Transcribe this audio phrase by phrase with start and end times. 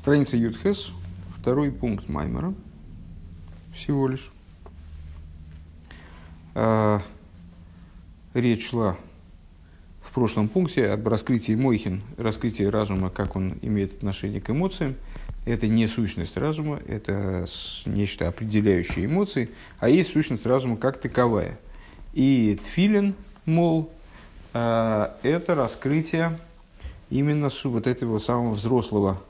[0.00, 0.92] Страница Ютхес,
[1.38, 2.54] второй пункт Маймера,
[3.74, 4.30] всего лишь.
[6.54, 7.02] А,
[8.32, 8.96] речь шла
[10.02, 14.94] в прошлом пункте об раскрытии Мойхин, раскрытии разума, как он имеет отношение к эмоциям.
[15.44, 17.46] Это не сущность разума, это
[17.84, 21.58] нечто определяющее эмоции, а есть сущность разума как таковая.
[22.14, 23.14] И тфилин,
[23.44, 23.92] мол,
[24.54, 26.38] а, это раскрытие
[27.10, 29.20] именно вот этого самого взрослого,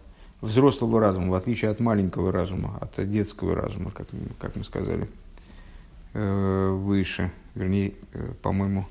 [0.40, 4.08] взрослого разума, в отличие от маленького разума, от детского разума, как,
[4.38, 5.08] как мы сказали
[6.14, 7.30] э, выше.
[7.54, 8.86] Вернее, э, по-моему,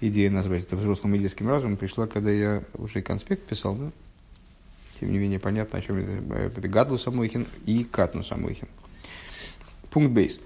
[0.00, 3.90] идея назвать это взрослым и детским разумом пришла, когда я уже конспект писал, да?
[5.00, 6.60] Тем не менее, понятно, о чем это.
[6.60, 8.68] Это Гадлу Самойхин и Катну Самойхин.
[9.90, 10.38] Пункт бейс.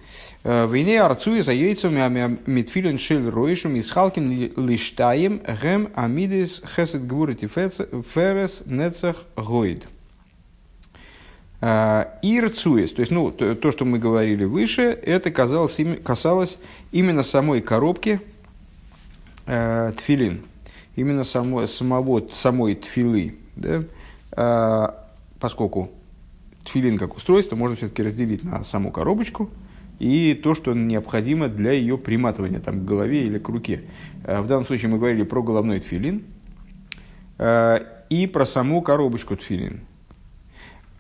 [0.44, 7.46] Э, Войне арцуя за яйцами митфилин шель роишем и схалкин лиштаем гем амидис хесед гвурити
[7.46, 9.86] ферес нецах гоид.
[11.60, 16.58] Э, Ирцуес, то есть, ну, то, то, что мы говорили выше, это казалось, касалось
[16.92, 18.20] именно самой коробки
[19.46, 20.42] э, тфилин,
[20.96, 23.84] именно само, самого, самой тфилы, да?
[24.32, 24.88] э,
[25.40, 25.90] поскольку
[26.64, 29.48] тфилин как устройство можно все-таки разделить на саму коробочку
[29.98, 33.84] и то, что необходимо для ее приматывания там, к голове или к руке.
[34.24, 36.22] Э, в данном случае мы говорили про головной тфилин
[37.38, 37.78] э,
[38.10, 39.80] и про саму коробочку тфилин.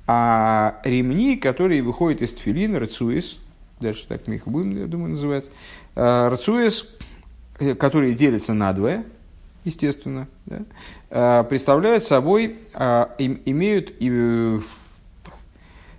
[0.06, 3.38] А ремни, которые выходят из тфилина, рацуис,
[3.80, 5.46] дальше так мы их будем, я думаю, называть,
[5.94, 6.88] э, рацуис,
[7.78, 9.04] которые делятся на двое,
[9.64, 12.58] естественно, да, представляют собой,
[13.18, 13.98] имеют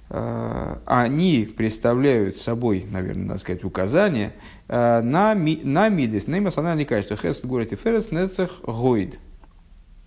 [0.09, 4.33] Э, они представляют собой, наверное, надо сказать, указание
[4.67, 7.17] э, на, на мидес, на эмоциональные качества.
[7.17, 9.19] Хесед говорит и ферес нецех гоид.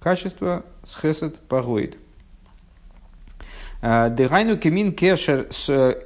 [0.01, 1.39] Качество с хесед.
[1.51, 1.97] Э,
[3.83, 5.49] дегайну кемин кешер,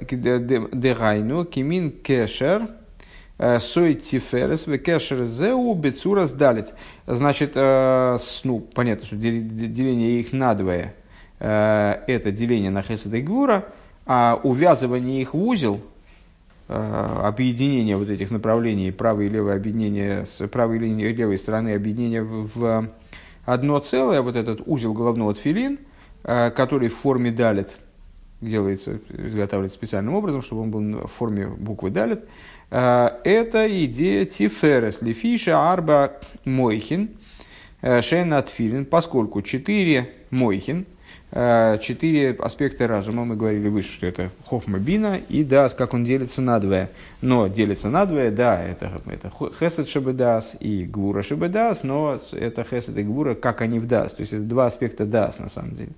[0.01, 2.69] дегайну кемин кешер,
[3.59, 6.73] сой тиферес кешер зеу бецурас далит.
[7.05, 10.95] Значит, ну, понятно, что деление их надвое,
[11.39, 13.21] это деление на хесед и
[14.05, 15.81] а увязывание их в узел,
[16.67, 22.21] э, объединение вот этих направлений, правой и левой объединение с правой и левой стороны объединения
[22.21, 22.89] в
[23.45, 25.84] одно целое, вот этот узел головного тфилин, э,
[26.25, 27.77] который в форме далит,
[28.41, 32.25] делается, изготавливается специальным образом, чтобы он был в форме буквы далит,
[32.71, 36.13] э, это идея тиферес, лифиша арба
[36.43, 37.11] мойхин,
[37.81, 40.85] шейна тфилин, поскольку четыре мойхин–
[41.37, 43.25] Э, четыре аспекта разума.
[43.25, 46.89] Мы говорили выше, что это хохма бина и дас, как он делится на двое.
[47.19, 52.97] Но делится на двое, да, это, это хесед шебедас и гвура шебедас, но это хесед
[52.97, 54.13] и гвура, как они в дас.
[54.13, 55.91] То есть это два аспекта дас на самом деле.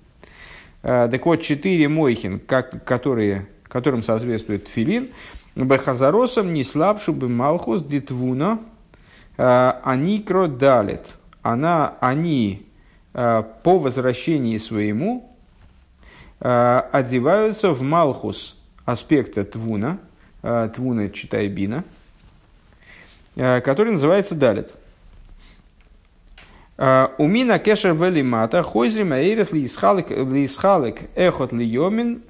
[0.82, 5.10] Э, так вот, четыре мойхин, как, которые, которым соответствует филин,
[5.54, 8.60] бехазаросом не слабшу бы малхус дитвуна,
[9.36, 11.16] э, они кродалит.
[11.42, 12.66] Она, они
[13.12, 15.28] по возвращении своему
[16.40, 19.98] Э, одеваются в Малхус аспекта Твуна,
[20.42, 21.82] э, Твуна читай Бина,
[23.34, 24.70] э, который называется Далит.
[26.78, 32.22] Умина кешер велимата хойзри маэрес лисхалек эхот лиомин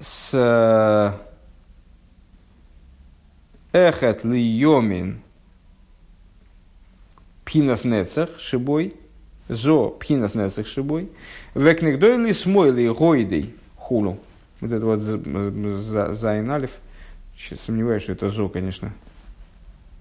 [0.00, 1.18] с
[3.72, 5.22] эхот лиомин
[7.44, 8.94] пинас нецах шибой–
[9.48, 11.10] Зо пхинас несах шибой.
[11.54, 14.18] Векнегдойли смойли гойдей хулу.
[14.60, 15.00] Вот это вот
[16.14, 16.70] зайн алиф.
[17.38, 18.92] Сейчас сомневаюсь, что это зо, конечно.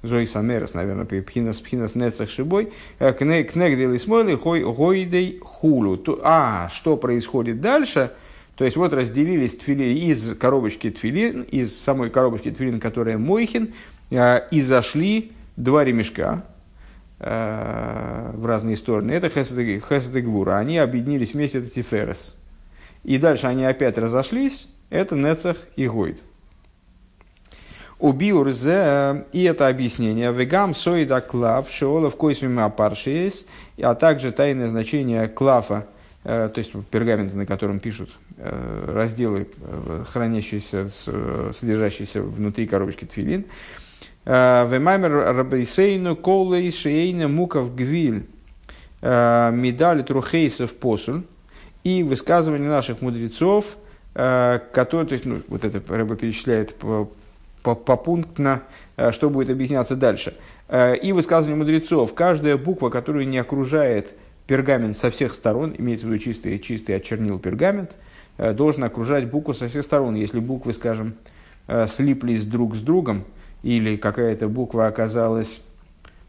[0.08, 2.72] Зо и самерас, наверное, пхинас пхинас несах шибой.
[3.00, 6.00] Кнегдойли смойли гойдей хулу.
[6.24, 8.12] А, что происходит дальше?
[8.56, 13.74] То есть вот разделились тфили из коробочки тфилин, из самой коробочки тфилин, которая мойхин,
[14.12, 16.44] и зашли два ремешка,
[17.18, 19.14] Э, в разные стороны.
[19.14, 20.58] Это Хесед и Гвура.
[20.58, 22.36] Они объединились вместе, это Тиферес.
[23.04, 26.22] И дальше они опять разошлись, это Нецах и Гойд.
[28.06, 33.46] У Биурзе, и это объяснение, вегам соида клав, шеолов койсмима паршиес,
[33.82, 35.88] а также тайное значение клафа,
[36.24, 39.48] э, то есть пергамента, на котором пишут э, разделы,
[40.12, 40.92] хранящиеся,
[41.60, 43.46] содержащиеся внутри коробочки тфилин,
[44.26, 48.26] Э, Вемаймер Рабейсейну Колей Шейна Муков Гвиль
[49.02, 51.22] э, Медали Трухейсов Посуль
[51.84, 53.78] и высказывания наших мудрецов,
[54.16, 56.74] э, которые, то есть, ну, вот это Рэба перечисляет
[57.74, 58.64] попунктно,
[59.12, 60.36] что будет объясняться дальше.
[61.02, 64.14] И высказывания мудрецов, каждая буква, которую не окружает
[64.48, 67.96] пергамент со всех сторон, имеется в виду чистый, чистый от чернил пергамент,
[68.38, 70.16] э, должен окружать букву со всех сторон.
[70.16, 71.16] Если буквы, скажем,
[71.68, 73.24] э, слиплись друг с другом,
[73.64, 75.62] или какая-то буква оказалась,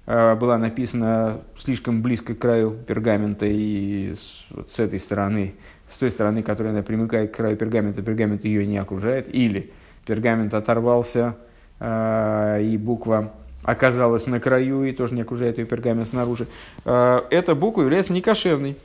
[0.06, 5.54] была написана слишком близко к краю пергамента, и с, вот с этой стороны,
[5.90, 9.72] с той стороны, которая она примыкает к краю пергамента, пергамент ее не окружает, или
[10.06, 11.36] пергамент оторвался,
[11.80, 13.32] и буква
[13.66, 16.46] оказалась на краю и тоже не окружает ее пергамент снаружи,
[16.84, 18.76] э, эта буква является некошерной.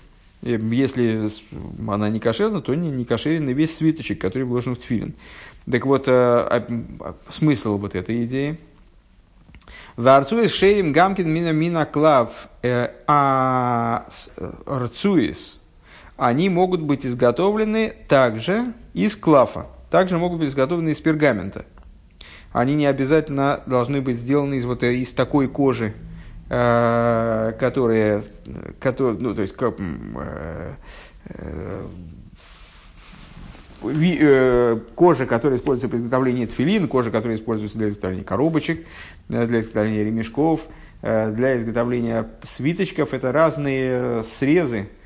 [0.41, 1.29] Если
[1.87, 5.13] она не кошерна, то не, не кошерен и весь свиточек, который вложен в тфилин.
[5.71, 6.63] Так вот, э,
[7.29, 8.57] смысл вот этой идеи.
[9.97, 14.07] Варцуис шерим гамкин мина мина клав э, а.
[16.17, 19.67] Они могут быть изготовлены также из клафа.
[19.91, 21.65] Также могут быть изготовлены из пергамента
[22.51, 25.93] они не обязательно должны быть сделаны из, вот, из такой кожи,
[26.49, 28.23] э, которая,
[28.79, 30.73] которая, ну, то есть, как, э,
[33.83, 38.85] э, кожа, которая используется при изготовлении тфилин, кожа, которая используется для изготовления коробочек,
[39.27, 40.67] для изготовления ремешков,
[41.01, 43.15] для изготовления свиточков.
[43.15, 45.00] Это разные срезы, Э,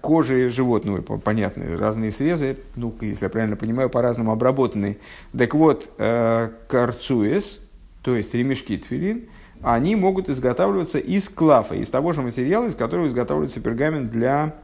[0.00, 4.98] кожи животного, понятно, разные срезы, ну, если я правильно понимаю, по-разному обработанные.
[5.36, 7.60] Так вот, э, карцуэс,
[8.02, 9.24] то есть ремешки тфилин,
[9.62, 14.54] они могут изготавливаться из клафа, из того же материала, из которого изготавливается пергамент для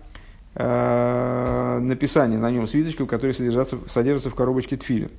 [0.54, 5.10] э, написания на нем свиточков, которые содержатся, содержатся в коробочке тфилин.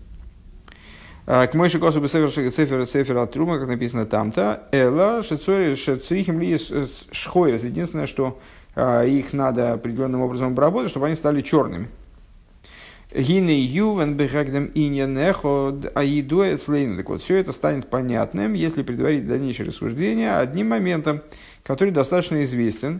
[1.26, 6.56] К мойши косу бы цефер цефер от трума, как написано там-то, эла шецори шецрихим ли
[7.12, 7.64] шхойрес.
[7.64, 8.40] Единственное, что
[8.76, 11.88] их надо определенным образом обработать, чтобы они стали черными.
[13.16, 19.68] Гине ювен бехагдем иньян эход аидуэ Так вот, все это станет понятным, если предварить дальнейшее
[19.68, 21.22] рассуждение одним моментом,
[21.64, 23.00] который достаточно известен.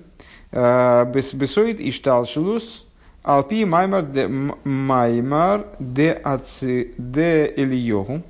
[0.54, 2.88] А, бесоид и шталшилус
[3.24, 8.22] алпи маймар де маймар де аци де эльйогу.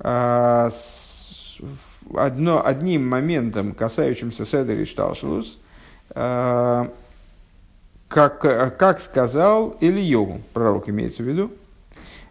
[0.00, 0.70] А,
[2.14, 5.65] одно, одним моментом, касающимся седери шталшилус– Э,
[6.08, 6.78] как,
[8.08, 11.50] как сказал Ильеву, пророк имеется в виду,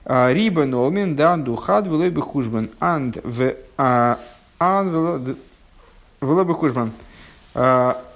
[0.05, 4.19] «А, Риба нолмин дан духад бы хужбан анд в а,
[4.59, 5.35] ан
[6.21, 6.91] бы хужбан.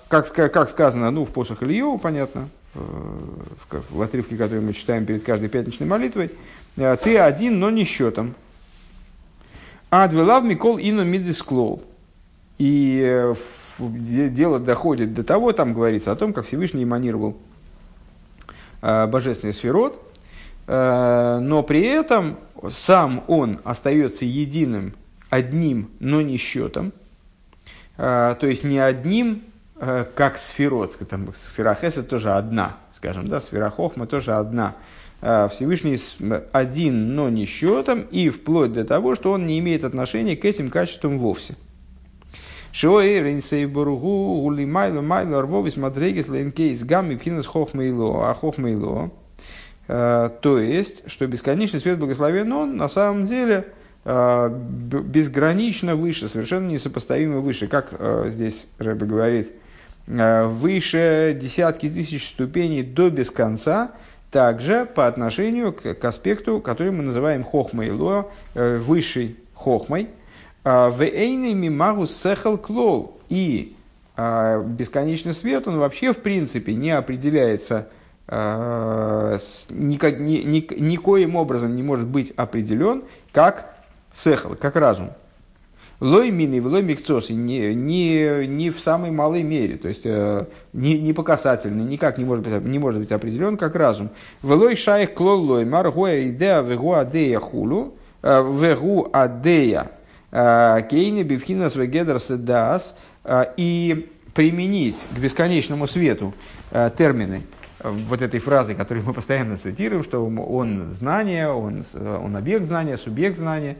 [0.09, 2.79] Как, как сказано, ну, в посох Ильеву, понятно, э,
[3.91, 6.31] в отрывке, который мы читаем перед каждой пятничной молитвой,
[6.77, 8.33] «Э, ты один, но не счетом.
[9.91, 11.83] Адвелав Микол Ину Мидисклол.
[12.59, 13.33] И
[13.79, 17.37] дело доходит до того, там говорится о том, как Всевышний эманировал
[18.81, 19.97] э, божественный сферот,
[20.67, 22.37] э, но при этом
[22.69, 24.93] сам он остается единым,
[25.29, 26.91] одним, но не счетом,
[27.97, 29.43] э, то есть не одним,
[30.15, 34.75] как сферот, там, сфера Хеса тоже одна, скажем, да, сфера Хохма тоже одна,
[35.21, 35.97] Всевышний
[36.51, 40.69] один, но не счетом, и вплоть до того, что он не имеет отношения к этим
[40.69, 41.55] качествам вовсе–
[42.71, 49.11] Шоэ рейнсей бургу ули майло майло арвовис мадрегис лейнкейс гамми пхинас хохмейло, а хохмейло.
[49.89, 53.65] Э, то есть, что бесконечный свет благословен он на самом деле
[54.05, 59.51] э, безгранично выше, совершенно несопоставимо выше, как э, здесь Рэбе говорит,
[60.05, 63.91] выше десятки тысяч ступеней до без конца,
[64.31, 70.09] также по отношению к, к аспекту, который мы называем хохмейло, высшей хохмой,
[70.63, 73.19] а, Вейный мимагу сехал клол.
[73.29, 73.75] И
[74.15, 77.87] а, бесконечный свет, он вообще в принципе не определяется
[78.27, 79.37] а,
[79.69, 83.75] никак, ни, ни, никоим образом не может быть определен как
[84.13, 85.11] сехал, как разум.
[85.99, 90.97] Лой мины, лой микцос, не, не, не в самой малой мере, то есть э, не,
[90.97, 94.09] не по касательной, никак не может быть, не может быть определен как разум.
[94.41, 99.98] Велой шайх клол лой маргуя идея вегу адея хулу, вегу адея Э,
[100.31, 106.33] Кейни Бивхина Свегедер Седас э, и применить к бесконечному свету
[106.71, 107.43] э, термины
[107.83, 113.37] вот этой фразы, которую мы постоянно цитируем, что он знание, он, он объект знания, субъект
[113.37, 113.77] знания,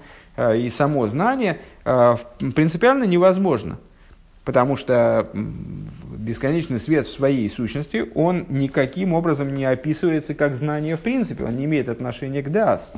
[0.56, 3.78] и само знание принципиально невозможно.
[4.46, 5.28] Потому что
[6.18, 11.58] бесконечный свет в своей сущности, он никаким образом не описывается как знание в принципе, он
[11.58, 12.94] не имеет отношения к дас.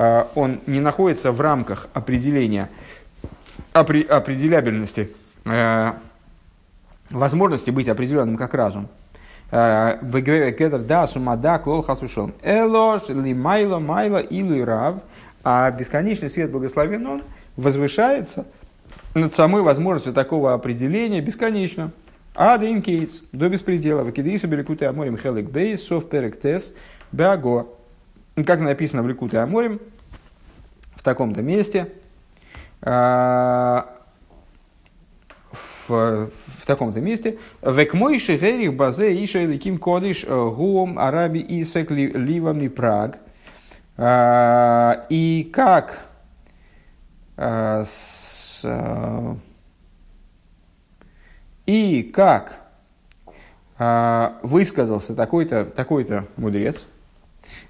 [0.00, 2.70] А, он не находится в рамках определения
[3.72, 5.10] определябельности,
[5.44, 5.92] э,
[7.10, 8.88] возможности быть определенным как разум.
[9.50, 9.98] Э,
[10.56, 12.32] Кедр да сумада клол хасвишон.
[12.44, 14.96] Элош ли майло майло илу рав.
[15.42, 17.22] А бесконечный свет благословен он
[17.56, 18.46] возвышается
[19.14, 21.90] над самой возможностью такого определения бесконечно.
[22.36, 26.72] А Кейтс, до беспредела, вакидиса берекуты аморим хелек бейс, сов перек тес,
[27.10, 27.66] беаго.
[28.46, 29.80] Как написано в Ликуте Аморим,
[30.94, 31.92] в таком-то месте,
[32.82, 33.96] а,
[35.50, 35.88] в,
[36.30, 37.38] в таком-то месте.
[37.62, 43.18] Век мой шехерих базе иша ликим кодиш э, гуом араби исек ливами праг.
[43.96, 46.00] А, и как
[47.36, 48.64] а, с,
[51.66, 52.60] и как
[54.42, 56.04] высказался такой-то такой
[56.36, 56.84] мудрец,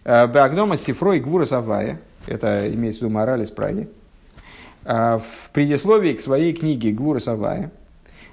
[0.04, 3.88] Багдома Сифрой Гвура Савая, это имеется в виду мораль из Праги,
[4.84, 7.70] в предисловии к своей книге Гвура Савая,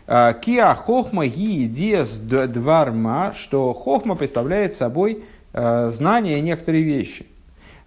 [0.07, 5.23] Киа хохма ги диас дварма, что хохма представляет собой
[5.53, 7.25] знание некоторые вещи.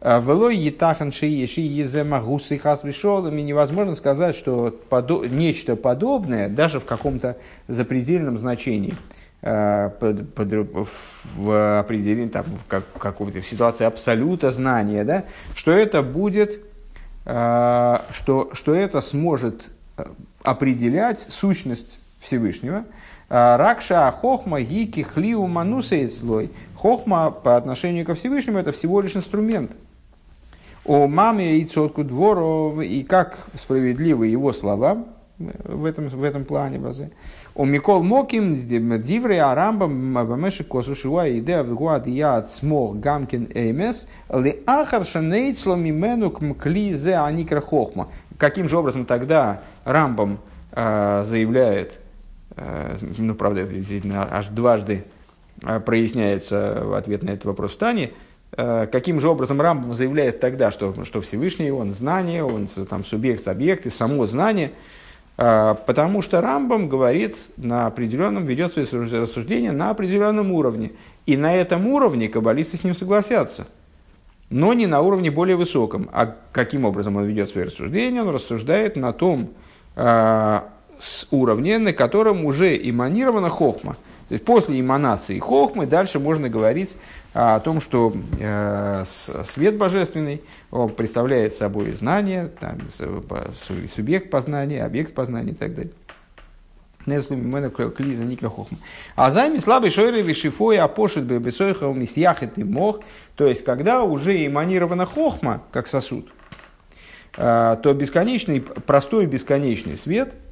[0.01, 7.37] Велой етахан шиеши еземагусы хасвишолами невозможно сказать, что подо- нечто подобное, даже в каком-то
[7.67, 8.95] запредельном значении,
[9.41, 10.89] под, под,
[11.37, 16.61] в определении, там, как, в какой-то ситуации абсолюта знания, да, что это будет,
[17.25, 19.71] что, что это сможет
[20.43, 22.85] определять сущность Всевышнего.
[23.29, 26.51] Ракша хохма гики хлиу мануса слой.
[26.75, 29.71] Хохма по отношению ко Всевышнему это всего лишь инструмент.
[30.85, 35.05] О маме и цотку двору, и как справедливы его слова
[35.39, 36.81] в этом, в этом плане.
[37.55, 45.05] О Микол Моким, Дивре Арамбам, Бамеши Косушуа, Идея Вгуад Яд Смог Гамкин Эймес, Ли Ахар
[45.05, 48.09] Шанейцло Мимену Кмкли Зе Аникра Хохма.
[48.37, 50.39] Каким же образом тогда Рамбам
[50.73, 51.99] э, заявляет,
[52.59, 55.05] Э, ну, правда, это действительно аж дважды
[55.63, 58.11] э, проясняется в ответ на этот вопрос в Тане,
[58.53, 63.47] э, каким же образом Рамбам заявляет тогда, что, что Всевышний, он знание, он там субъект,
[63.47, 64.73] объект и само знание,
[65.39, 70.91] потому что Рамбам говорит на определенном, ведет свои рассуждения на определенном уровне.
[71.27, 73.69] И на этом уровне каббалисты с ним согласятся,
[74.51, 76.11] но не на уровне более высоком.
[76.13, 78.23] А каким образом он ведет свои рассуждения?
[78.23, 79.51] Он рассуждает на том,
[79.95, 83.97] с уровня, на котором уже эманирована хохма.
[84.29, 86.97] То есть после эманации хохмы дальше можно говорить
[87.33, 90.43] о том, что э, свет божественный
[90.97, 92.79] представляет собой знание, там,
[93.95, 95.93] субъект познания, объект познания и так далее.
[97.91, 98.77] Клиза Ника Хохма.
[99.17, 103.01] А займи слабый шойры вишифой апошит бы бесойхал мисьяхет и мох.
[103.35, 106.29] То есть, когда уже эманирована хохма, как сосуд,
[107.39, 110.35] э, то бесконечный, простой бесконечный свет–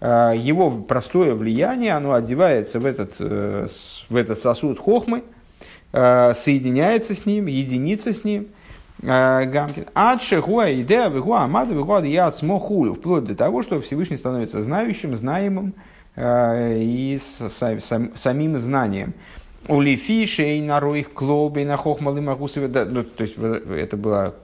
[0.00, 3.66] его простое влияние, оно одевается в этот, э,
[4.08, 5.24] в этот сосуд хохмы,
[5.92, 8.48] э, соединяется с ним, единится с ним.
[8.98, 9.84] Гамкин.
[9.94, 12.94] Адше хуа идея вихуа амада вихуа я смохулю.
[12.94, 15.74] Вплоть до того, что Всевышний становится знающим, знаемым
[16.18, 19.12] и самим знанием.
[19.68, 22.68] У Лифи шейна роих клобей на хохмалы магусове.
[22.68, 24.34] Ну, то есть это было,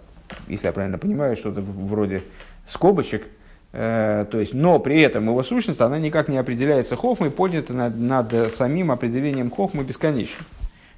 [0.49, 2.23] если я правильно понимаю, что-то вроде
[2.67, 3.27] скобочек–
[3.73, 8.53] то есть, но при этом его сущность, она никак не определяется хохмой, поднята над, над
[8.53, 10.45] самим определением хохмы бесконечно.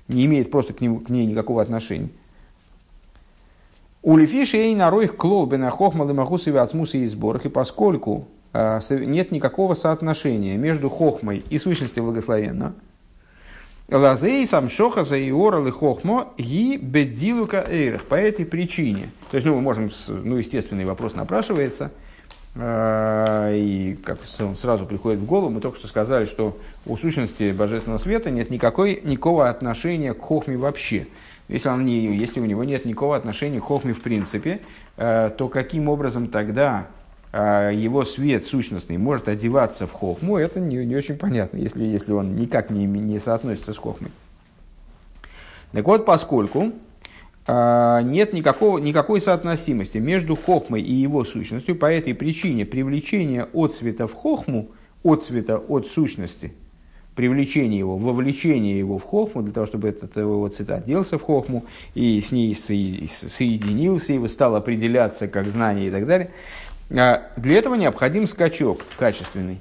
[0.08, 2.08] Не имеет просто к, нему, к ней никакого отношения.
[4.02, 9.30] У Лефиши ей нароих клол бена хохма лимахусове ацмуса и сборах, и поскольку э, нет
[9.30, 12.74] никакого соотношения между хохмой и сущностью благословенного,
[13.88, 18.04] Лазей сам шоха за иора хохмо ги бедилука эйрах.
[18.06, 19.10] По этой причине.
[19.30, 21.92] То есть, ну, мы можем, ну, естественный вопрос напрашивается–
[22.56, 24.18] и как
[24.56, 26.56] сразу приходит в голову, мы только что сказали, что
[26.86, 31.08] у сущности Божественного Света нет никакой, никакого отношения к Хохме вообще.
[31.48, 34.60] Если, он не, если у него нет никакого отношения к Хохме в принципе,
[34.96, 36.86] а, то каким образом тогда
[37.32, 42.12] а, его свет сущностный может одеваться в Хохму, это не, не очень понятно, если, если
[42.12, 44.10] он никак не, не соотносится с Хохмой.
[45.72, 46.72] Так вот, поскольку а,
[47.46, 51.76] нет никакого, никакой соотносимости между хохмой и его сущностью.
[51.76, 54.70] По этой причине привлечение от цвета в хохму,
[55.02, 56.54] от цвета от сущности,
[57.14, 61.64] привлечение его, вовлечение его в хохму, для того, чтобы этот его цвет оделся в хохму
[61.94, 66.30] и с ней соединился, его стал определяться как знание и так далее.
[66.90, 69.58] А, для этого необходим скачок качественный.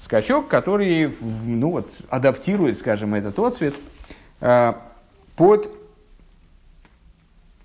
[0.00, 1.10] Скачок, который
[1.46, 3.74] ну вот, адаптирует, скажем, этот отцвет
[4.40, 4.82] а,
[5.36, 5.70] под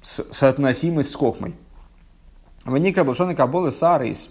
[0.01, 1.53] соотносимость с хохмой.
[2.65, 4.29] Ваника Балшона Кабола Сарис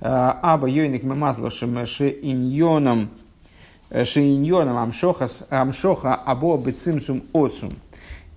[0.00, 3.10] э, Аба Йойник Мемазло Шеиньоном
[3.90, 7.74] э, Шеиньоном Амшохас Амшоха Або Бецимсум Отсум.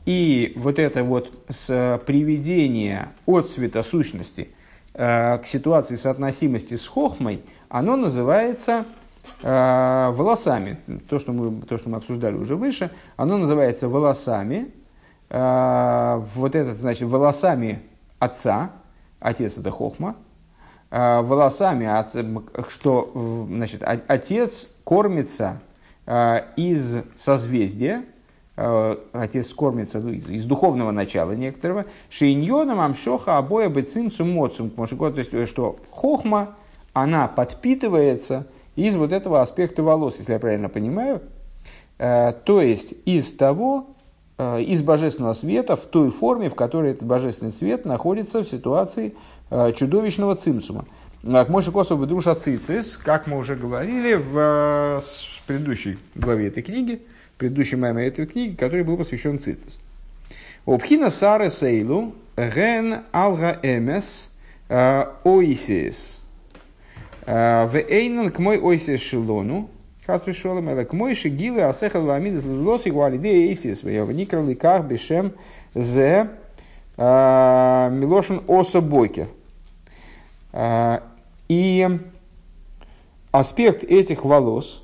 [0.06, 4.50] И вот это вот с приведение от цвета сущности
[4.94, 8.86] э, к ситуации соотносимости с хохмой, оно называется
[9.44, 10.80] э, волосами.
[11.08, 14.72] То что, мы, то, что мы обсуждали уже выше, оно называется волосами.
[15.30, 17.84] Э, вот это, значит, волосами
[18.18, 18.72] отца,
[19.20, 20.16] отец это хохма,
[20.90, 22.24] э, волосами, отца,
[22.68, 25.62] что значит, отец кормится
[26.06, 28.04] э, из созвездия,
[29.14, 35.48] отец кормится из, из духовного начала некоторого, шейньоном амшоха обоя бы цимцум моцум, то есть,
[35.48, 36.56] что хохма,
[36.92, 41.22] она подпитывается из вот этого аспекта волос, если я правильно понимаю,
[41.98, 43.96] то есть из того,
[44.39, 49.13] из божественного света в той форме, в которой этот божественный свет находится в ситуации
[49.50, 50.86] э, чудовищного цимсума.
[51.24, 55.01] К Мойши Косову душа цицис, как мы уже говорили в э,
[55.46, 57.01] предыдущей главе этой книги,
[57.38, 59.79] предыдущей маме этой книги, который был посвящен цицис.
[60.65, 64.29] Обхина сары сейлу ген алга эмес
[64.69, 66.22] оисис.
[67.25, 69.69] В эйнан к мой ойсис шилону,
[70.10, 74.84] Хас пришел им, к мой шигилы асехал ламид лос его алиде эйсис, в никрал ликах
[74.84, 75.34] бешем
[75.75, 76.32] зе
[76.98, 79.28] милошин оса бойкер.
[81.48, 82.00] И
[83.30, 84.82] аспект этих волос,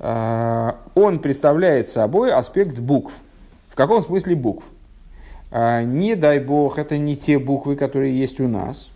[0.00, 3.14] он представляет собой аспект букв.
[3.68, 4.64] В каком смысле букв?
[5.52, 8.90] Не дай бог, это не те буквы, которые есть у нас.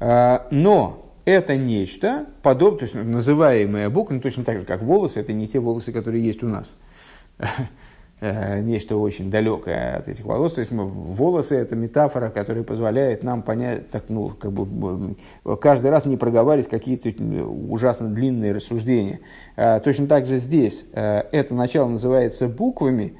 [0.00, 5.32] Но это нечто, подобное, то есть называемая буква, ну, точно так же, как волосы, это
[5.32, 6.78] не те волосы, которые есть у нас.
[8.20, 10.54] Э, нечто очень далекое от этих волос.
[10.54, 15.16] То есть волосы– это метафора, которая позволяет нам понять, так, ну, как бы,
[15.60, 17.10] каждый раз не проговаривать какие-то
[17.44, 19.20] ужасно длинные рассуждения.
[19.56, 23.18] Э, точно так же здесь э, это начало называется буквами,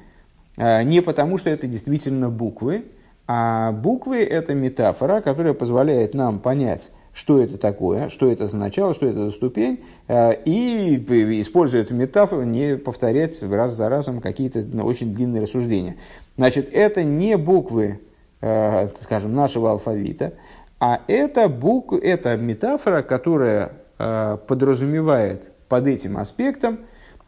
[0.57, 2.85] не потому, что это действительно буквы,
[3.27, 8.93] а буквы– это метафора, которая позволяет нам понять, что это такое, что это за начало,
[8.93, 10.97] что это за ступень, э, и,
[11.39, 15.95] используя эту метафору, не повторять раз за разом какие-то ну, очень длинные рассуждения.
[16.35, 18.01] Значит, это не буквы,
[18.41, 20.33] э, скажем, нашего алфавита,
[20.77, 26.79] а это, бук, это метафора, которая э, подразумевает под этим аспектом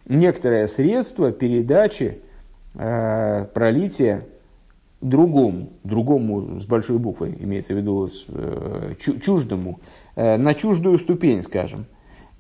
[0.06, 2.20] некоторое средство передачи,
[2.74, 4.26] пролития
[5.02, 9.80] другому, другому с большой буквы, имеется в виду э, чуждому,
[10.16, 11.86] э, на чуждую ступень, скажем.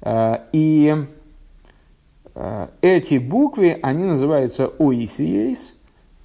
[0.01, 0.95] Э, и
[2.81, 5.75] эти буквы, они называются оисиейс,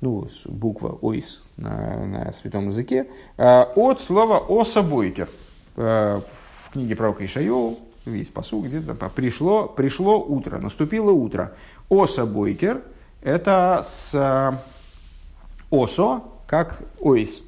[0.02, 3.06] ну, буква оис на, на святом языке,
[3.38, 5.30] от слова осабойкер.
[5.74, 11.54] В книге пророка Ишайоу есть посу, где-то пришло, пришло утро, наступило утро.
[11.88, 12.82] Осабойкер–
[13.22, 14.12] это с
[15.72, 17.42] осо, как ойс.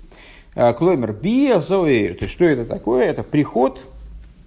[0.56, 3.04] А, Клоймер биазоэйр, то есть что это такое?
[3.04, 3.84] Это приход,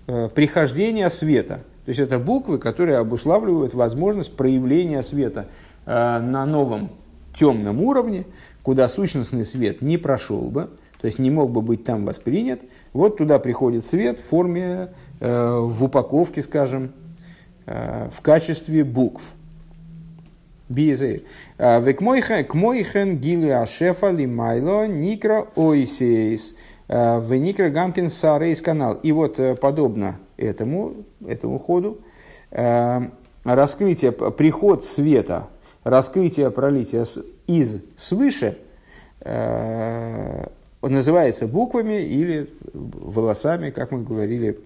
[0.08, 1.60] э, прихождение света.
[1.86, 5.46] То есть это буквы, которые обуславливают возможность проявления света
[5.86, 6.90] э, на новом
[7.38, 8.26] темном уровне,
[8.64, 12.62] куда сущностный свет не прошел бы, то есть не мог бы быть там воспринят.
[12.94, 16.92] Вот туда приходит свет в форме, э, в упаковке, скажем,
[17.66, 19.22] в качестве букв.
[20.70, 21.22] Бизейр.
[21.58, 26.56] Век мойхен гилу ашефа лимайло никра ойсейс.
[26.88, 28.94] В никра гамкин сарейс канал.
[28.96, 32.00] И вот подобно этому, этому ходу,
[32.52, 35.48] раскрытие, приход света,
[35.84, 37.06] раскрытие пролития
[37.46, 38.58] из свыше
[40.82, 44.58] называется буквами или волосами, как мы говорили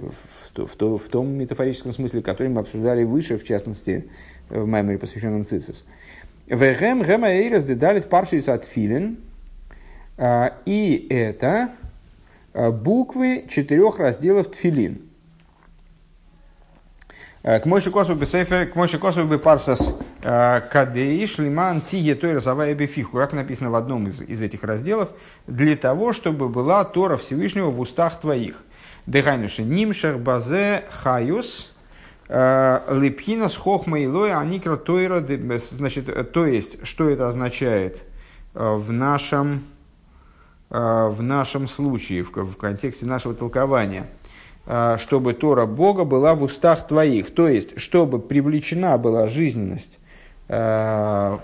[0.56, 4.10] в, в, в том метафорическом смысле, который мы обсуждали выше, в частности,
[4.52, 5.86] в маймере, посвященном цицис.
[6.48, 9.18] Вегем гема эйрес дедалит паршис от филин.
[10.18, 11.72] А, и это
[12.54, 15.02] а, буквы четырех разделов тфилин.
[17.44, 22.34] А, к мойши косу бы сейфер, к мойши косу бы паршас кадеиш лиман тие той
[22.34, 25.10] разовая бефиху, как написано в одном из, из этих разделов,
[25.48, 28.64] для того, чтобы была Тора Всевышнего в устах твоих.
[29.08, 31.81] Дыхайнуши нимшер базе хаюс, Э,
[32.32, 35.22] Лепхина с хохма и лоя аникра тойра,
[35.72, 38.04] значит, то есть, что это означает
[38.54, 39.64] э, в нашем,
[40.70, 44.08] э, в нашем случае, в, в контексте нашего толкования,
[44.98, 49.98] чтобы Тора Бога была в устах твоих, то есть, чтобы привлечена была жизненность
[50.48, 51.40] в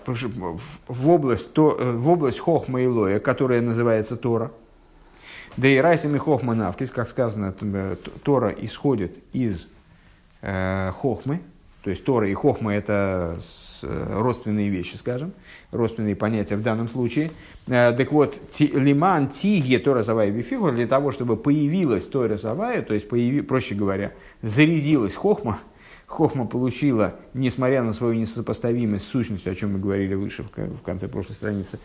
[1.10, 4.52] область, то, в область хохма и лоя, которая называется Тора.
[5.58, 7.54] Да и райсами хохма навкис, как сказано,
[8.24, 9.68] Тора исходит из э,
[10.42, 11.42] хохмы,
[11.84, 13.40] то есть Тора и хохма это
[13.82, 15.34] родственные вещи, скажем,
[15.72, 17.32] родственные понятия в данном случае.
[17.68, 23.08] Так вот, лиман тиге Тора Завая Бифигу, для того, чтобы появилась Тора Завая, то есть,
[23.08, 25.60] появи, проще говоря, зарядилась хохма,
[26.08, 31.10] Хохма получила, несмотря на свою несопоставимость с сущностью, о чем мы говорили выше в конце
[31.10, 31.80] прошлой страницы,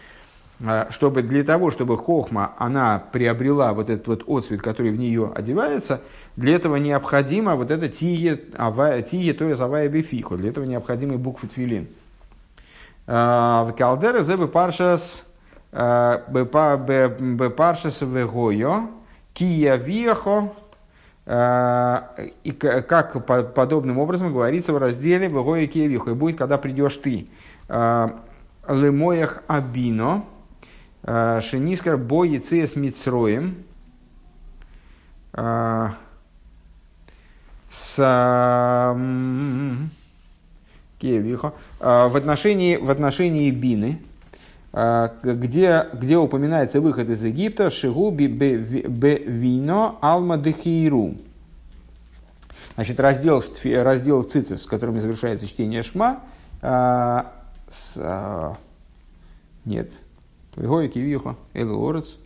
[0.91, 6.01] чтобы для того, чтобы хохма, она приобрела вот этот вот отцвет, который в нее одевается,
[6.37, 11.49] для этого необходимо вот это тие, тие то есть авая бифихо, для этого необходимы буквы
[11.49, 11.89] твилин.
[13.07, 15.27] А, в калдере зе паршас
[15.73, 18.91] паршас вегойо
[19.35, 20.53] кия виехо
[21.27, 27.29] и как подобным образом говорится в разделе «Вегоя киевиху» и будет, когда придешь ты.
[27.69, 30.25] Лемоях абино,
[31.05, 33.57] шенискар бои цес мицроем,
[37.69, 37.97] с
[40.99, 44.01] киевихо, в отношении, в отношении бины,
[44.75, 51.17] а, где, где упоминается выход из Египта Шигу вино алма дехиру.
[52.75, 56.21] Значит, раздел, раздел цицис, с которым завершается чтение Шма,
[56.63, 57.35] а,
[57.69, 58.57] с, а,
[59.67, 59.93] нет,
[60.57, 62.19] Вигой Кивиха, Элуорец,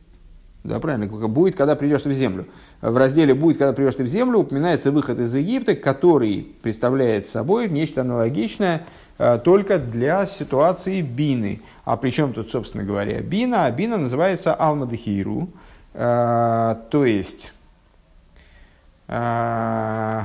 [0.65, 2.47] да, правильно, будет, когда придешь ты в землю.
[2.81, 7.69] В разделе «Будет, когда придешь ты в землю» упоминается выход из Египта, который представляет собой
[7.69, 8.85] нечто аналогичное
[9.19, 11.62] Э, только для ситуации бины.
[11.85, 13.71] А при чем тут, собственно говоря, бина?
[13.71, 15.49] Бина называется алмадахиру,
[15.95, 17.53] э, то есть
[19.09, 20.23] э,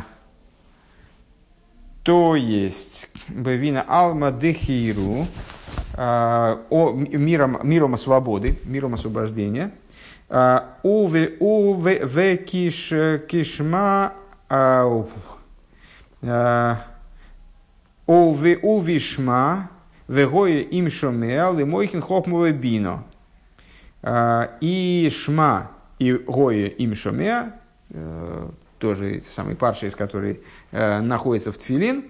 [2.03, 5.27] то есть бавина алмадахиру
[5.97, 9.71] о миром, миром свободы, миром освобождения.
[10.29, 12.93] Уве уве киш
[13.27, 14.13] кишма
[18.07, 19.69] Увишма,
[20.07, 23.03] вегое им шомеал, и мойхин хопмове бино.
[24.59, 27.53] И шма, и гое им шомеа,
[28.81, 30.37] тоже эти самые парши, из которых
[30.71, 32.03] э, находятся в тфилин,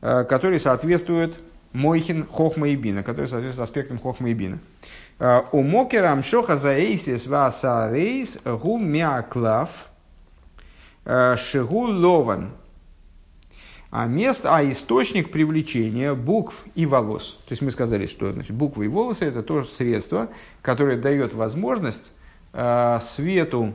[0.00, 1.36] э, которые соответствуют
[1.72, 4.58] мойхин хохма и бина, которые соответствуют аспектам хохма и бина.
[5.52, 9.70] У мокера мшоха заэйсис васа рейс гу мяклав
[11.04, 12.50] шигу лован–
[13.96, 17.38] а место, а источник привлечения букв и волос.
[17.46, 20.30] То есть мы сказали, что значит, буквы и волосы это тоже средство,
[20.62, 22.10] которое дает возможность
[22.52, 23.72] э, свету,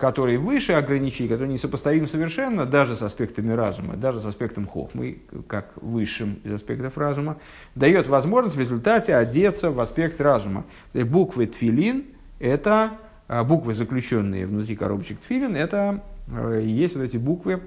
[0.00, 5.74] который выше ограничений, который несопоставим совершенно даже с аспектами разума, даже с аспектом хохмы, как
[5.76, 7.36] высшим из аспектов разума,
[7.74, 10.64] дает возможность в результате одеться в аспект разума.
[10.94, 12.06] Буквы тфилин–
[12.40, 12.92] это
[13.28, 17.60] э, буквы, заключенные внутри коробочек тфилин, это э, есть вот эти буквы,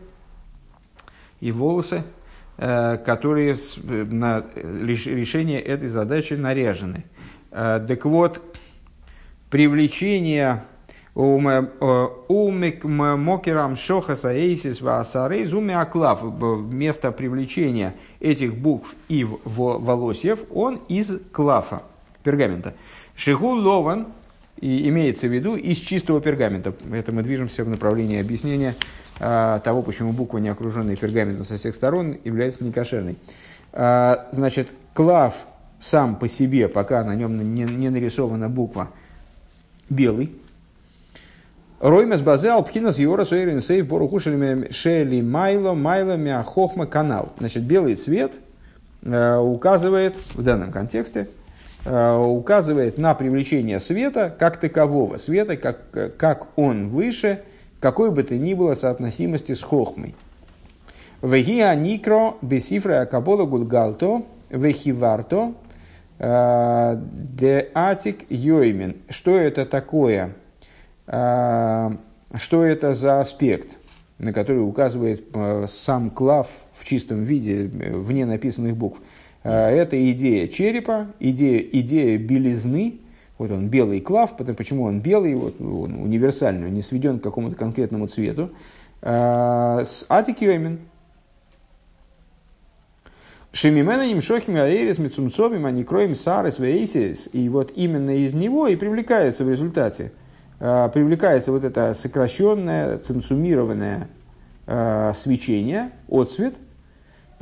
[1.40, 2.02] и волосы,
[2.58, 3.58] э, которые
[4.10, 7.06] на решение этой задачи наряжены.
[7.52, 8.42] Э, так вот,
[9.52, 10.64] привлечение
[11.16, 12.28] Умекерам
[13.78, 16.24] шохаса эйсис ваасарейз умеаклав.
[16.72, 21.84] Место привлечения этих букв и волосьев, он из клафа,
[22.24, 22.74] пергамента.
[23.16, 24.08] Шигу лован,
[24.60, 26.74] и имеется в виду из чистого пергамента.
[26.92, 28.76] Это мы движемся в направлении объяснения
[29.20, 33.18] а, того, почему буква, не окруженная пергаментом со всех сторон, является некошерной.
[33.74, 35.46] А, значит, клав
[35.80, 38.90] сам по себе, пока на нем не, не нарисована буква,
[39.90, 40.32] белый.
[41.80, 47.34] Роймес базел пхинас йора суэрин сейф боруху шели майло майло мяхохма канал.
[47.40, 48.34] Значит, белый цвет
[49.02, 51.28] э, указывает в данном контексте
[51.86, 57.42] э, указывает на привлечение света как такового света, как, как он выше–
[57.84, 60.16] какой бы то ни было соотносимости с хохмой.
[61.22, 65.54] Вегия никро бесифра акабола гулгалто вехиварто
[66.18, 69.02] э, де атик йоймин.
[69.10, 70.34] Что это такое?
[71.08, 71.92] Э,
[72.36, 73.78] что это за аспект,
[74.18, 79.00] на который указывает э, сам клав в чистом виде, вне написанных букв?
[79.44, 83.02] Это идея черепа, идея, идея белизны,
[83.38, 88.08] вот он белый клав, почему он белый, вот, он универсальный, не сведен к какому-то конкретному
[88.08, 88.52] цвету.
[89.02, 90.80] А, с атикиомен.
[93.52, 97.30] Шемимена нимшохими аэрис мицумцовим аникроем сарес вейсис.
[97.34, 100.23] И вот именно из него и привлекается в результате, а,
[100.94, 104.08] привлекается вот это сокращенное, цензумированное
[104.66, 106.54] а, свечение, отцвет–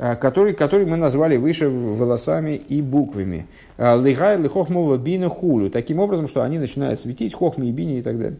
[0.02, 3.46] Э, который, который мы назвали выше волосами и буквами.
[3.76, 5.70] Э, Лихай лихохмова бина хулю.
[5.70, 8.38] Таким образом, что они начинают светить, хохми и бини и так далее.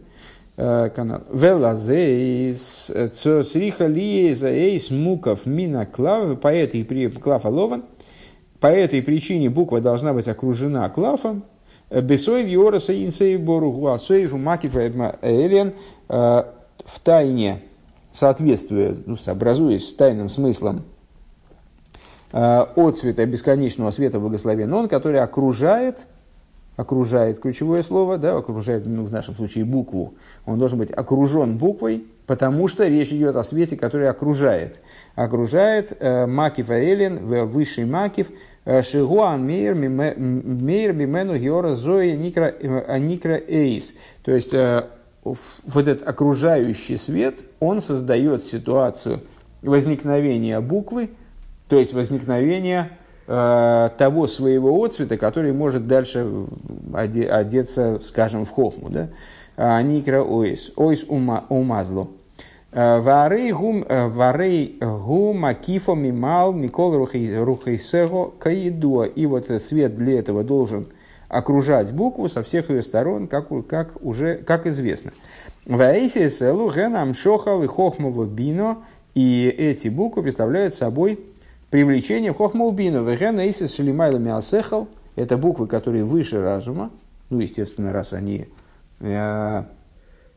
[0.57, 1.21] Э, канал.
[1.31, 7.85] Велазейс цриха лиеза эйс муков мина клав, поэт и клав алован,
[8.59, 11.45] по этой причине буква должна быть окружена клафом.
[12.01, 15.73] Бесоев Йороса Инсей Боругу Асоев Макиф Элен
[16.07, 17.61] в тайне,
[18.11, 20.83] соответствуя, ну, сообразуясь с тайным смыслом
[22.31, 26.07] от цвета бесконечного света благословен он, который окружает
[26.75, 30.15] окружает ключевое слово, да, окружает, ну, в нашем случае, букву.
[30.45, 34.79] Он должен быть окружен буквой, потому что речь идет о свете, который окружает.
[35.15, 38.33] Окружает э, Макив Аэлен, высший Макив, э,
[38.65, 43.93] Шигуан Мейр Мимену Геора Зои Никра э, Эйс.
[44.23, 44.85] То есть, э,
[45.23, 49.21] вот этот окружающий свет, он создает ситуацию
[49.61, 51.09] возникновения буквы,
[51.67, 52.91] то есть возникновения
[53.25, 56.27] Э, того своего отцвета, который может дальше
[56.93, 58.89] одеться, скажем, в хохму.
[58.89, 59.09] Да?
[59.55, 62.09] А, Никра ойс, ойс умазло.
[62.75, 69.03] Э, варей гум, э, варей гума кифо мимал микол рухейсего каидуа.
[69.03, 70.87] И вот свет для этого должен
[71.29, 75.11] окружать букву со всех ее сторон, как, как, уже, как известно.
[75.65, 78.79] Ваэйси селу генам шохал и хохмово бино.
[79.13, 81.19] И эти буквы представляют собой
[81.69, 86.89] привлечение в хохмаубину, веген эйсис шелимайла миасехал, это буквы, которые выше разума,
[87.29, 88.47] ну, естественно, раз они
[88.99, 89.63] э,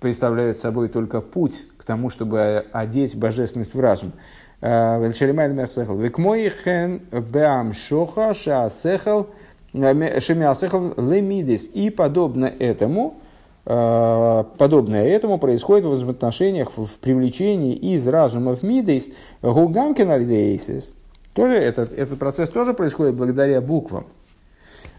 [0.01, 4.13] представляют собой только путь тому, чтобы одеть божественность в разум.
[4.61, 9.29] Э, шелимайла миасехал, векмоихен беам шоха шаасехал,
[9.73, 11.71] э, шемиасехал лемидис.
[11.73, 13.19] И подобно этому,
[13.65, 19.11] подобное этому происходит в взаимоотношениях, в привлечении из разума в мидейс,
[19.43, 20.95] гугамкин альдейсис,
[21.37, 24.07] тоже этот, этот процесс тоже происходит благодаря буквам.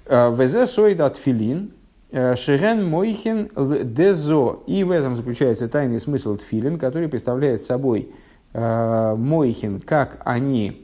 [0.06, 1.74] Э, Везе соид от филин,
[2.12, 3.50] э, шеген мойхин
[3.94, 4.64] дезо.
[4.68, 8.12] И в этом заключается тайный смысл тфилин, который представляет собой
[8.54, 10.84] э, мойхин, как они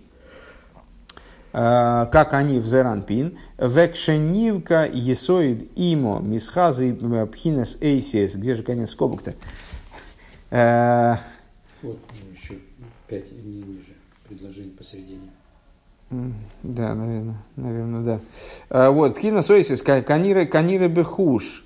[1.52, 6.96] как они в Зеранпин, векшенивка есоид имо мисхазы
[7.32, 9.36] пхинес эйсис, где же конец скобок-то?
[10.50, 12.00] Вот
[12.34, 12.56] еще
[13.08, 13.94] пять ниже,
[14.28, 15.30] предложение посередине.
[16.64, 18.20] Да, наверное, наверное, да.
[18.70, 21.66] А, вот, пхина сойсис, канира, канира бехуш.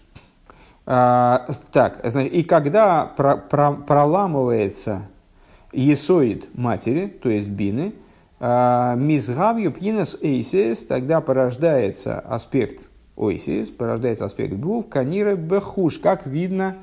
[0.86, 5.10] Так, значит, и когда про, про, проламывается
[5.74, 7.94] есоид матери, то есть бины,
[8.40, 16.78] а, мизгавью пхинас эйсис, тогда порождается аспект ойсис, порождается аспект був, канира бехуш, как видно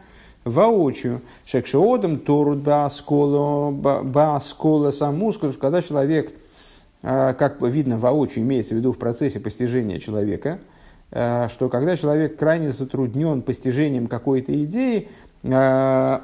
[0.44, 1.22] воочию.
[1.46, 6.35] Шекшеодом торут бааскола, бааскола самускус, когда человек
[7.04, 10.58] как видно воочию, имеется в виду в процессе постижения человека,
[11.12, 15.08] а, что когда человек крайне затруднен постижением какой-то идеи,
[15.44, 16.22] а,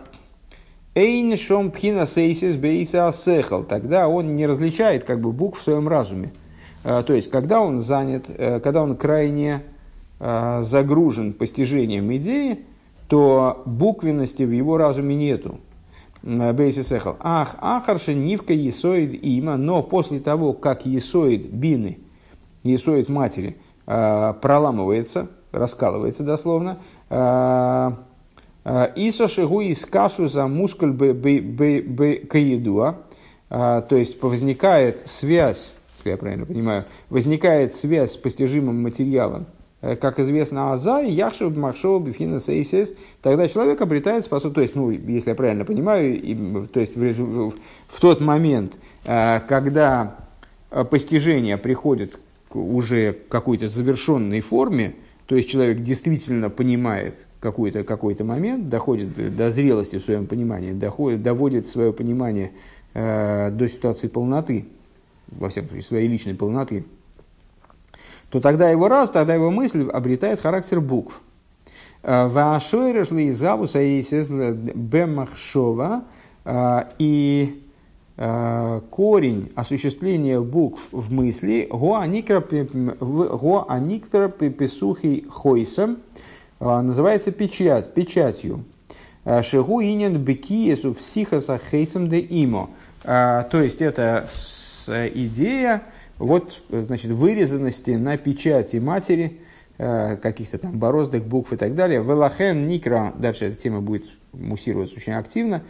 [0.95, 3.63] Эйн шом пхина сейсис бейса сехал.
[3.63, 6.33] Тогда он не различает как бы букв в своем разуме.
[6.83, 9.63] То есть, когда он занят, э, когда он крайне
[10.19, 12.61] загружен постижением идеи,
[13.07, 15.61] то буквенности в его разуме нету.
[16.23, 17.17] Бейсисехал.
[17.21, 21.99] Ах, ахарша нивка есоид има, но после того, как есоид бины,
[22.63, 23.57] есоид матери,
[23.87, 26.79] а, проламывается, раскалывается дословно,
[27.09, 27.97] а,
[28.65, 30.95] а, Исо шигу из кашу за мускуль
[32.29, 32.97] каедуа,
[33.49, 39.47] то есть возникает связь, если я правильно понимаю, возникает связь с постижимым материалом,
[39.81, 44.91] как известно, Аза и Яхшев Махшова Бифхина Сейсес, тогда человек обретает способность, то есть, ну,
[44.91, 46.35] если я правильно понимаю, и,
[46.67, 47.55] то есть в, в,
[47.89, 50.17] в тот момент, э, когда
[50.71, 52.19] э, постижение приходит
[52.51, 59.51] к уже какой-то завершенной форме, то есть человек действительно понимает какой-то какой момент, доходит до
[59.51, 62.51] зрелости в своем понимании, доходит, доводит свое понимание
[62.95, 64.67] э, до ситуации полноты,
[65.29, 66.85] во всяком случае, своей личной полноты,
[68.31, 71.21] то тогда его раз, тогда его мысль обретает характер букв.
[72.03, 73.81] Э, Вашойреш ли завуса
[74.75, 76.05] бемахшова
[76.45, 77.63] э, и
[78.17, 82.41] э, корень осуществления букв в мысли гоаниктра
[84.29, 85.99] писухи хойсом
[86.61, 88.65] называется печать, печатью.
[89.43, 92.71] Шигу инен бекиесу всихаса хейсом де имо.
[93.03, 94.29] То есть это
[94.87, 95.83] идея,
[96.21, 99.39] вот, значит, вырезанности на печати матери,
[99.79, 102.03] э, каких-то там бороздок, букв и так далее.
[102.03, 105.63] Велахен никра, дальше эта тема будет муссироваться очень активно,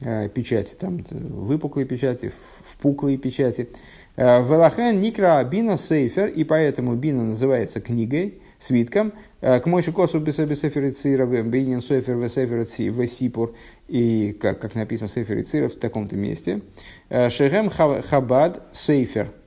[0.00, 2.32] э, печати, там выпуклые печати,
[2.72, 3.68] впуклые печати.
[4.16, 10.92] Э, Велахен никра бина сейфер, и поэтому бина называется книгой, свитком, к мойши косу бесефер
[10.94, 13.54] цира, бейнин сефер весефер весипур,
[13.86, 16.62] и как, как написано в сефер цира в таком-то месте.
[17.10, 19.30] Шехем хабад сейфер–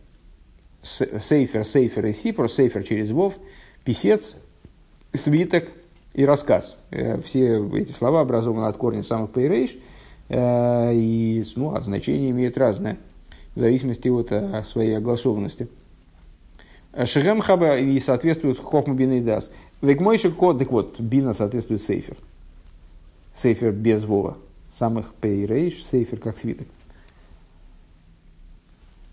[0.87, 3.35] сейфер, сейфер и сипро, сейфер через вов,
[3.83, 4.35] писец,
[5.13, 5.65] свиток
[6.13, 6.77] и рассказ.
[7.23, 9.77] Все эти слова образованы от корня самых пейрейш,
[10.29, 12.97] и ну, а значение имеют разное,
[13.55, 15.67] в зависимости от своей огласованности.
[17.05, 19.51] Шехем хаба и соответствует хохму бина и дас.
[19.81, 22.17] Векмойши код, так вот, бина соответствует сейфер.
[23.35, 24.37] Сейфер без вова.
[24.71, 26.67] Самых пейрейш, сейфер как свиток.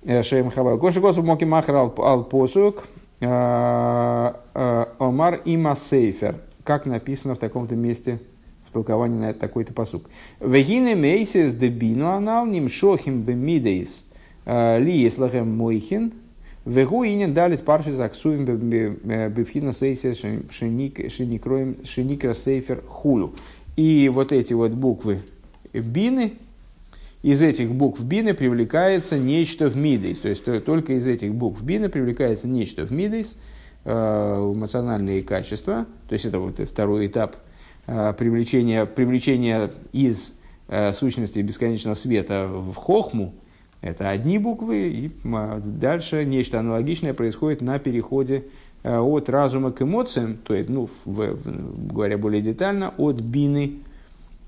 [0.06, 0.78] Шехем хаба.
[0.78, 2.86] Коши госу моки махар ал посук.
[3.20, 6.36] Омар има сейфер.
[6.62, 8.20] Как написано в таком-то месте
[8.68, 10.04] в толковании на такой-то посук.
[10.40, 14.04] Вегине мейсис дебину анал ним шохим бемидейс
[14.46, 16.12] ли еслахем мойхин–
[16.64, 20.14] Вегу инин далит парши заксуем бифхина сейсер
[20.50, 23.34] шеникра сейфер хулу.
[23.76, 25.20] И вот эти вот буквы
[25.74, 26.32] бины,
[27.24, 30.18] из этих букв бины привлекается нечто в мидейс.
[30.18, 33.38] То есть только из этих букв бины привлекается нечто в мидейс,
[33.86, 35.86] э, эмоциональные качества.
[36.06, 37.36] То есть это вот второй этап
[37.86, 40.34] э, привлечения, привлечения из
[40.68, 43.34] э, сущности бесконечного света в хохму,
[43.80, 48.44] это одни буквы, и дальше нечто аналогичное происходит на переходе
[48.82, 53.78] от разума к эмоциям, то есть, ну, в, в, говоря более детально, от бины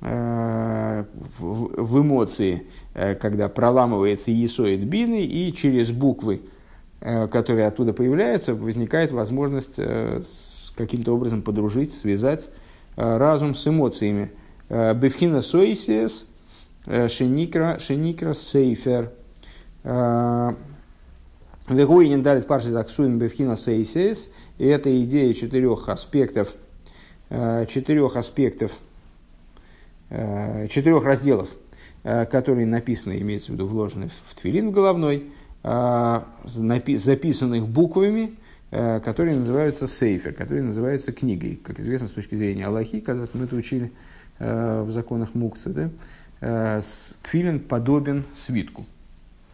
[0.01, 1.07] в,
[1.39, 6.43] в эмоции, э, когда проламывается есоид бины, и через буквы,
[7.01, 10.23] э, которые оттуда появляются, возникает возможность э,
[10.77, 12.51] каким-то образом подружить, связать
[12.97, 14.31] э, разум с эмоциями.
[14.69, 16.27] Э, Бевхина соисес,
[16.87, 19.13] э, шеникра, шеникра сейфер–
[21.69, 24.31] Вегуинин дарит парши заксуем бевхина сейсес.
[24.59, 26.53] И это идея четырех аспектов,
[27.29, 28.75] э, четырех аспектов, э,
[30.09, 31.49] четырех разделов,
[32.05, 35.25] э, которые написаны, имеется в виду вложены в твилин головной,
[35.63, 38.37] записанных буквами,
[38.71, 41.57] которые называются сейфер, которые называются книгой.
[41.57, 43.91] Как известно, с точки зрения Аллахи, когда мы это учили
[44.39, 45.91] в законах Мукцы,
[46.41, 46.83] да,
[47.25, 48.87] тфилин подобен свитку.